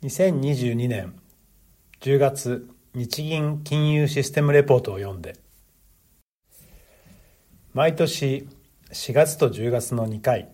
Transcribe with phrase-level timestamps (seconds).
[0.00, 1.12] 2022年
[2.02, 5.34] 10月日銀金融システムレポートを読んで。
[7.74, 8.48] 毎年
[8.92, 10.50] 4月と10月の2回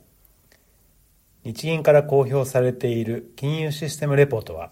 [1.43, 4.71] 日銀から公表されている金融システムレポートは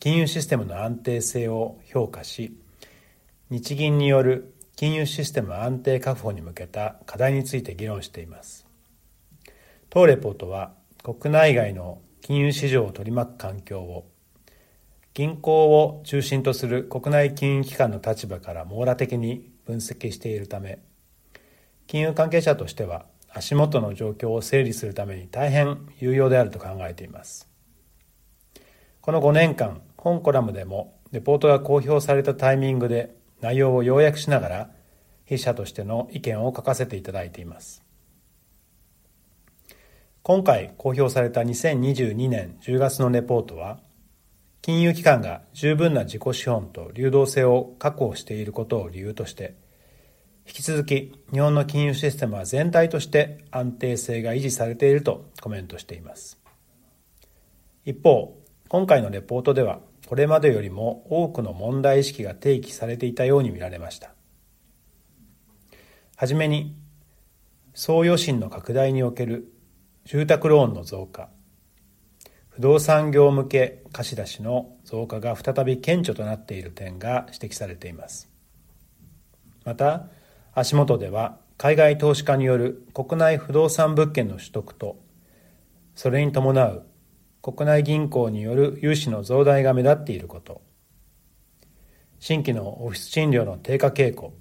[0.00, 2.56] 金融システムの安定性を評価し
[3.50, 8.66] 日銀による金融システム安定確保に向けた課題について議論しています。
[9.90, 10.72] 当レポートは
[11.02, 14.06] 国内外の金融市場を取り巻く環境を
[15.12, 20.78] 銀行を中心とする国内金融機関の立場から網羅的に分析しているため
[21.86, 27.46] 金融関係者としては足元の状況を整理するために大変有用であると考えています。
[29.02, 34.70] この5年間本コラムでもレポートが公表されたタイミングで内容を要約しながら
[35.24, 37.83] 筆者としての意見を書かせていただいています。
[40.26, 43.78] 今回公表された2022年10月のレポートは、
[44.62, 49.54] 金融機関が十分な自己資本と流動性を確保していることを理由として、
[50.46, 56.40] 引き続き日本の金融システムは全体として安定性が維持されているとコメントしています。
[57.84, 58.34] 一方、
[58.68, 64.14] 今回のレポートでは、これまでよりも多くの問題意識が提起されていたように見られました。
[66.16, 66.78] はじめに、
[67.74, 69.50] 総余震の拡大における
[70.04, 71.30] 住宅ローンの増加。
[72.50, 78.30] 不動産業向け貸し出しの増加が再び顕著となっている点が指摘されています。
[79.64, 80.08] また
[80.52, 84.96] 足元では海外投資家による国内不動産物件の取得と
[85.94, 86.86] それに伴う
[87.42, 90.62] 国内銀行による融資の増大が目立っていること
[92.18, 94.34] 新規のオフィス賃料の低下傾向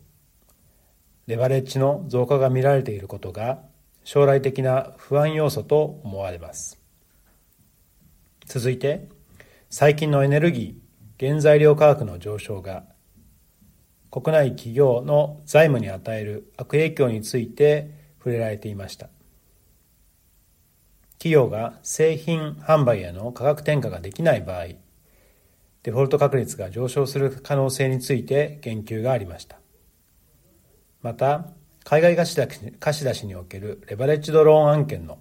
[1.28, 3.60] レバレッジの増加が見られていることが
[4.04, 6.80] 将来的な不安要素と思われます。
[8.46, 9.08] 続いて、
[9.70, 12.84] 最近のエネルギー、原材料価格の上昇が
[14.12, 19.10] 国内企業の財務に与える悪影響について触れられていました。
[21.18, 24.66] 企業が製品販売への価格転嫁ができない場合、
[25.84, 29.60] デフォルト確率が上昇する可能性について言及がありました。
[31.02, 31.48] また、
[31.84, 35.20] 海外貸し出し貸し出しにおけるレバレッジドローン案件の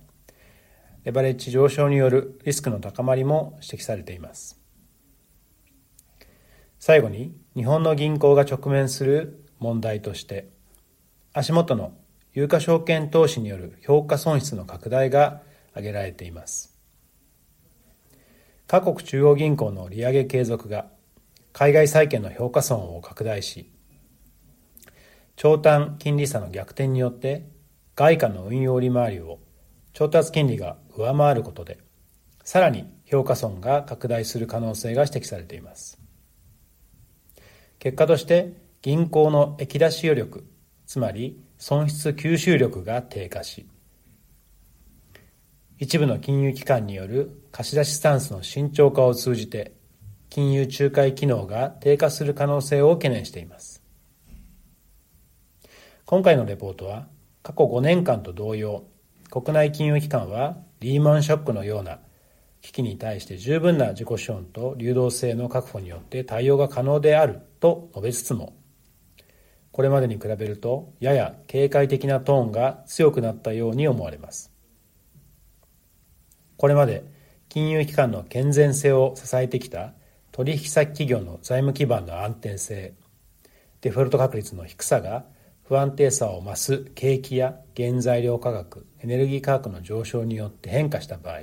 [1.05, 4.61] レバレッジ上昇によるリスクの高まりも指摘されています。
[6.79, 10.49] 最後に日本の銀行が直面する問題として
[11.33, 11.95] 足元の
[12.33, 16.79] 有価証券投資による評価損失の拡大が挙げられています。
[18.69, 20.87] 各国中央銀行の利上げ継続が
[21.53, 23.72] 海外債券の評価損を拡大し
[25.43, 27.49] 長短金利差の逆転によって
[27.97, 29.41] 外貨の運用利回りを
[29.93, 31.79] 調達金利が上回ることで
[32.45, 35.99] さらに評価損が拡大する可能性が指摘されています。
[37.81, 40.47] 結果として銀行の液出し余力
[40.87, 43.67] つまり損失吸収力が低下し
[45.81, 49.73] 一部の金融機関による貸し出しスタンスの慎重化を通じて
[50.31, 53.82] 金融仲介機能が低下する可能性を懸念しています。
[56.13, 57.07] 今回のレポートは
[57.43, 58.85] 過去5年間と同様
[59.31, 62.01] 国内金融機関はリーマンショックのような
[62.61, 68.55] 危機に対して十分な自己資本と流動性の確保によって対応が可能であると述べつつも
[69.71, 74.53] これまでに比べるとやや警戒的なトーンが強くなったように思われます。
[76.59, 77.07] これまで
[77.49, 79.95] 金融機関の健全性を支えてきた
[80.31, 82.93] 取引先企業の財務基盤の安定性
[83.81, 85.25] デフォルト確率の低さが
[85.65, 91.41] 不安定さを増す景気や原材料価格、エネルギー価格の上昇によって変化した場合、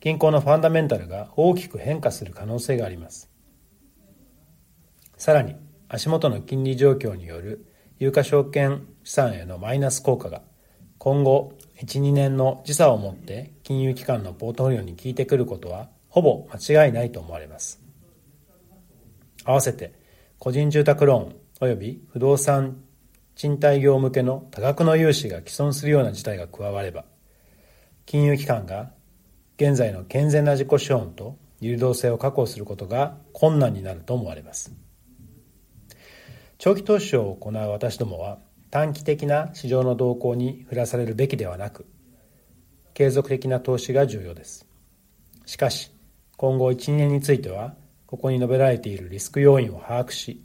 [0.00, 3.30] 銀行のファンダメンタルが大きく変化する可能性があります。
[5.16, 5.54] さらに、
[5.88, 7.66] 足元の金利状況による
[7.98, 10.42] 有価証券資産へのマイナス効果が
[10.98, 11.52] 今後
[11.82, 17.82] 1、2年の時差をもって金融機関のポートフォリオに効いてくることはほぼ間違いないと思われます。
[19.44, 19.94] 合わせて
[20.38, 22.82] 個人住宅ローン及び不動産
[23.40, 27.06] 賃貸業向けの多額の融資が既存するような事態が加われば、
[28.04, 28.92] 金融機関が
[29.56, 34.74] 現在の健全な自己資本と流動性を確保することが困難になると思われます。
[36.58, 38.40] 長期投資を行う私どもは
[38.70, 41.86] 短期的な市場の動向に振らされるべきではなく、
[42.92, 44.66] 継続的な投資が重要です。
[45.46, 45.90] しかし、
[46.36, 47.74] 今後1、2年については、
[48.06, 50.44] ここに述べられているリスク要因を把握し、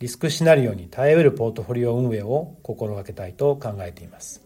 [0.00, 4.42] リスクシナリオに耐えうるポートフォリオ運営を心がけたいと考えています。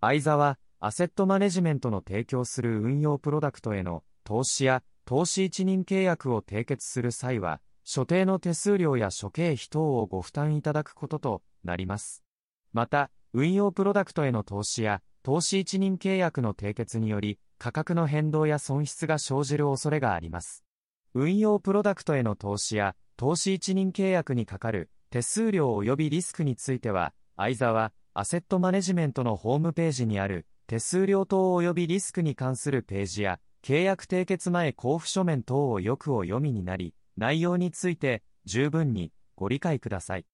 [0.00, 12.24] 相沢アセットマネジメントの提供する運用プロダクトへの投資や投資一任契約を締結する際は、所定の手数料や諸経費等をご負担いただくこととなります。
[12.72, 20.64] また、運用プロダクトへの投資や投資一任契約の締結により、価格の変動や損失が生じる恐れがあります。
[21.12, 40.26] 運用プロダクトへの投資や投資一任契約にかかる手数料及びリスクについては、相沢アセットマネジメントのホームページにある手数料等及びリスクに関するページや契約締結前交付書面等をよくお読みになり、内容について十分にご理解ください。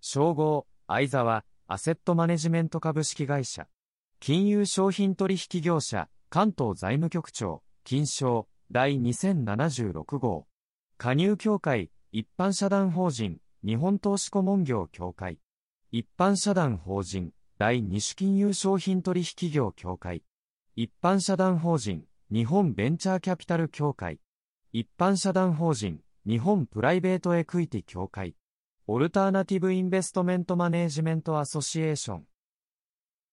[0.00, 3.68] 称号、相沢、アセットマネジメント株式会社。
[4.18, 10.46] 金融商品取引業者、関東財務局長、金賞、第2076号。
[10.96, 15.38] 加入協会、一般社団法人、日本投資顧問業協会。
[15.90, 20.22] 一般社団法人、第二種金融商品取引業協会。
[20.76, 24.18] 一般社団法人、日本ベンチャーキャピタル協会。
[24.72, 28.34] 一般社団法人、日本プライベートエクイティ協会。
[28.86, 32.26] オルターナティブインベストメントマネージメントアソシエーション。